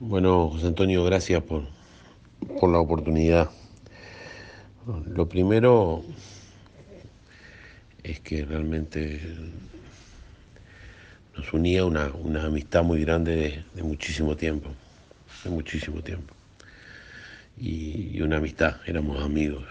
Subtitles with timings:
[0.00, 1.62] Bueno, José Antonio, gracias por,
[2.58, 3.48] por la oportunidad.
[5.06, 6.02] Lo primero
[8.02, 9.20] es que realmente
[11.36, 14.70] nos unía una, una amistad muy grande de, muchísimo tiempo,
[15.44, 16.34] de muchísimo tiempo.
[17.56, 19.64] Y, una amistad, éramos amigos.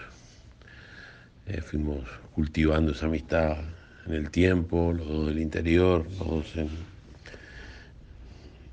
[1.46, 2.02] Eh, fuimos
[2.34, 3.58] cultivando esa amistad
[4.06, 6.70] en el tiempo, los dos del interior, los dos en,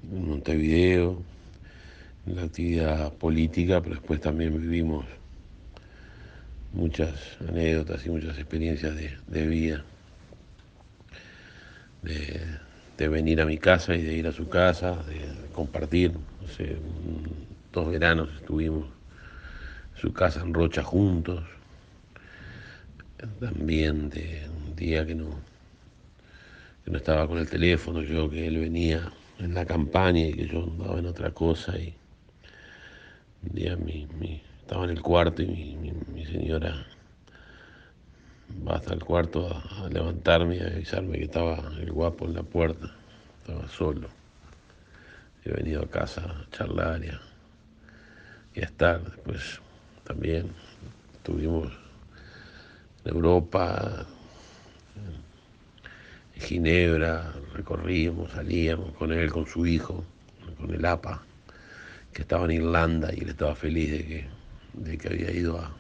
[0.03, 1.21] Montevideo,
[2.25, 5.05] la actividad política, pero después también vivimos
[6.73, 9.83] muchas anécdotas y muchas experiencias de, de vida,
[12.03, 12.41] de,
[12.97, 15.21] de, venir a mi casa y de ir a su casa, de
[15.53, 16.77] compartir, no sé,
[17.73, 18.85] dos veranos estuvimos
[19.95, 21.43] en su casa en Rocha juntos,
[23.39, 25.29] también de un día que no,
[26.83, 30.47] que no estaba con el teléfono, yo que él venía en la campaña y que
[30.47, 31.93] yo andaba en otra cosa y
[33.43, 35.77] un día mi, estaba en el cuarto y
[36.13, 36.85] mi, señora
[38.67, 42.35] va hasta el cuarto a, a, levantarme y a avisarme que estaba el guapo en
[42.35, 42.93] la puerta,
[43.41, 44.09] estaba solo.
[45.43, 47.21] He venido a casa a charlar y a,
[48.53, 49.03] y a estar.
[49.03, 49.59] Después
[50.03, 50.51] también
[51.13, 51.71] estuvimos
[53.05, 54.05] en Europa,
[56.35, 60.03] en Ginebra, recorríamos, salíamos con él, con su hijo,
[60.59, 61.23] con el APA,
[62.13, 64.27] que estaba en Irlanda y él estaba feliz de que,
[64.73, 65.71] de que había ido a,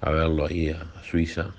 [0.00, 1.54] a verlo ahí a, Suiza.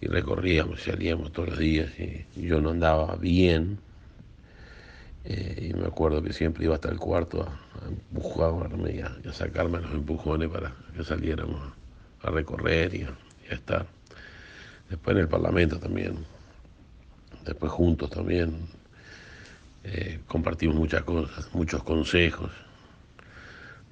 [0.00, 3.78] Y recorríamos, salíamos todos los días y, yo no andaba bien.
[5.24, 9.80] Eh, y me acuerdo que siempre iba hasta el cuarto a, empujarme y a, sacarme
[9.80, 11.72] los empujones para que saliéramos
[12.22, 13.16] a, recorrer y a
[13.50, 13.86] estar.
[14.90, 16.26] Después en el Parlamento también,
[17.44, 18.68] después juntos también,
[19.84, 22.50] eh, compartimos muchas cosas, muchos consejos.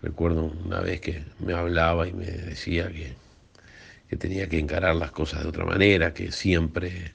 [0.02, 3.14] Recuerdo una vez que me hablaba y me decía que,
[4.08, 7.14] que tenía que encarar las cosas de otra manera, que siempre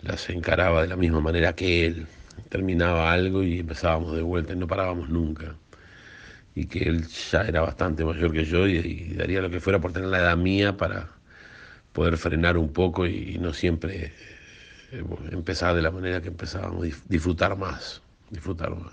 [0.00, 2.06] las encaraba de la misma manera que él.
[2.48, 5.54] Terminaba algo y empezábamos de vuelta y no parábamos nunca
[6.54, 9.80] y que él ya era bastante mayor que yo y, y, daría lo que fuera
[9.80, 11.08] por tener la edad mía para
[11.92, 14.12] poder frenar un poco y, no siempre
[14.92, 18.92] eh, empezar de la manera que empezábamos, disfrutar más, disfrutar más.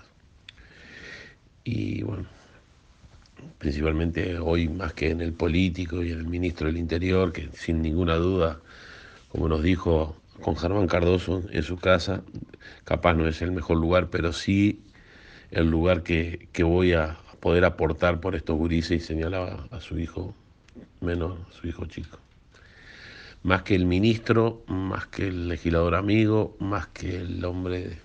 [1.64, 2.26] Y bueno,
[3.58, 7.82] principalmente hoy más que en el político y en el ministro del Interior, que sin
[7.82, 8.60] ninguna duda,
[9.30, 12.22] como nos dijo con Germán Cardoso en su casa,
[12.84, 14.80] capaz no es el mejor lugar, pero sí
[15.50, 19.98] el lugar que, que voy a poder aportar por estos gurises y señalaba a su
[19.98, 20.34] hijo
[21.00, 22.18] menor, a su hijo chico
[23.42, 27.98] más que el ministro, más que el legislador amigo, más que el hombre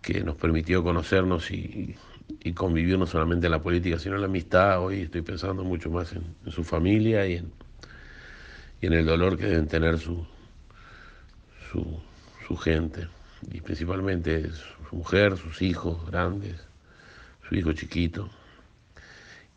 [0.00, 1.94] que nos permitió conocernos y,
[2.42, 4.80] y convivir no solamente en la política, sino en la amistad.
[4.80, 7.52] Hoy estoy pensando mucho más en, en su familia y en,
[8.80, 10.26] y en, el dolor que deben tener su,
[11.70, 12.00] su,
[12.46, 13.06] su gente,
[13.52, 14.50] y principalmente
[14.88, 16.56] su mujer, sus hijos grandes,
[17.48, 18.28] su hijo chiquito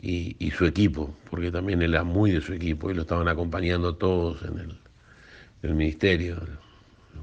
[0.05, 3.95] y, su equipo, porque también él era muy de su equipo y lo estaban acompañando
[3.95, 6.39] todos en el, ministerio,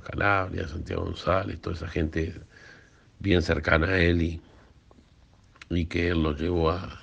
[0.02, 2.34] Calabria, Santiago González, toda esa gente
[3.20, 4.40] bien cercana a él y,
[5.70, 7.00] y que él los llevó a,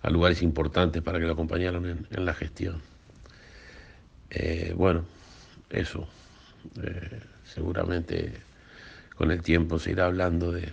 [0.00, 2.80] a, lugares importantes para que lo acompañaran en, en la gestión.
[4.30, 5.04] Eh, bueno,
[5.68, 6.08] eso.
[6.82, 8.32] Eh, seguramente
[9.16, 10.72] con el tiempo se irá hablando de,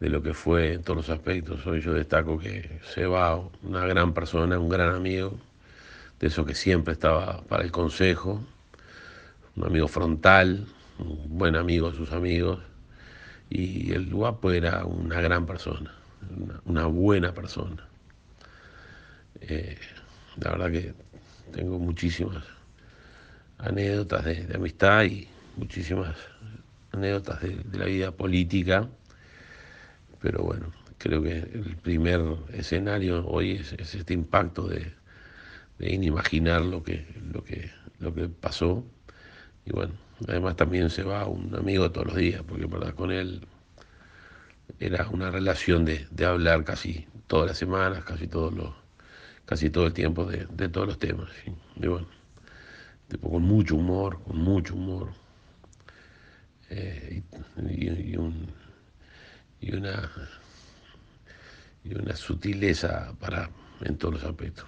[0.00, 1.66] de lo que fue en todos los aspectos.
[1.66, 5.38] Hoy yo destaco que se va una gran persona, un gran amigo,
[6.20, 8.40] de eso que siempre estaba para el consejo,
[9.56, 10.66] un amigo frontal,
[10.98, 12.60] un buen amigo de sus amigos,
[13.50, 15.94] y el guapo era una gran persona,
[16.64, 17.86] una, buena persona.
[19.40, 19.78] Eh,
[20.36, 20.94] la verdad que
[21.52, 22.44] tengo muchísimas
[23.58, 26.16] anécdotas de, amistad y muchísimas
[26.92, 28.88] anécdotas de la vida política
[30.20, 32.20] pero bueno, creo que el primer
[32.52, 34.92] escenario hoy es, es este impacto de,
[35.78, 37.70] de, inimaginar lo que, lo, que,
[38.00, 38.84] lo que pasó.
[39.64, 39.94] Y bueno,
[40.28, 43.46] además también se va un amigo todos los días, porque verdad con él
[44.80, 48.70] era una relación de, de hablar casi todas las semanas, casi todos los,
[49.46, 51.30] casi todo el tiempo de, de todos los temas.
[51.76, 52.08] Y bueno,
[53.22, 55.10] con mucho humor, con mucho humor.
[56.70, 57.22] Eh,
[57.70, 58.52] y un,
[59.60, 60.10] y una,
[61.84, 63.50] y una sutileza para,
[63.82, 64.66] en todos los aspectos.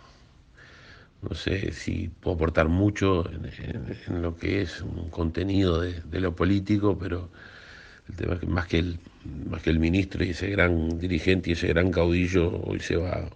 [1.23, 6.35] No sé si puedo aportar mucho en, lo que es un contenido de, de, lo
[6.35, 7.29] político, pero
[8.09, 8.99] El tema es que más que el,
[9.49, 13.29] más que el ministro y ese gran dirigente y ese gran caudillo, hoy se va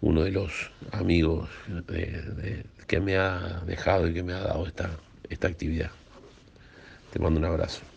[0.00, 1.48] uno de los amigos
[2.86, 4.90] que me ha dejado y que me ha dado esta,
[5.30, 5.90] esta actividad.
[7.12, 7.93] Te mando un abrazo.